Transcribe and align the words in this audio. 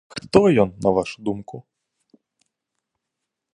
Хто 0.13 0.39
ён, 0.63 0.69
на 0.85 0.93
вашу 0.99 1.17
думку? 1.29 1.55